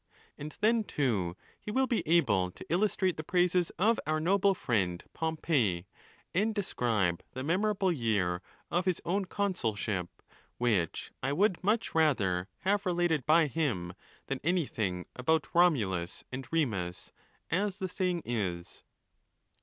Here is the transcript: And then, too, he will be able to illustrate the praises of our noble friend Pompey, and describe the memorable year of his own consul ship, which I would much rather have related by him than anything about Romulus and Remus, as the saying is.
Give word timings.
And 0.35 0.57
then, 0.61 0.83
too, 0.83 1.37
he 1.59 1.69
will 1.69 1.85
be 1.85 2.01
able 2.07 2.49
to 2.49 2.65
illustrate 2.69 3.17
the 3.17 3.23
praises 3.23 3.69
of 3.77 3.99
our 4.07 4.19
noble 4.19 4.55
friend 4.55 5.03
Pompey, 5.13 5.85
and 6.33 6.55
describe 6.55 7.21
the 7.33 7.43
memorable 7.43 7.91
year 7.91 8.41
of 8.71 8.85
his 8.85 8.99
own 9.05 9.25
consul 9.25 9.75
ship, 9.75 10.23
which 10.57 11.11
I 11.21 11.31
would 11.31 11.63
much 11.63 11.93
rather 11.93 12.47
have 12.61 12.87
related 12.87 13.27
by 13.27 13.45
him 13.45 13.93
than 14.25 14.39
anything 14.43 15.05
about 15.15 15.53
Romulus 15.53 16.23
and 16.31 16.47
Remus, 16.51 17.11
as 17.51 17.77
the 17.77 17.87
saying 17.87 18.23
is. 18.25 18.83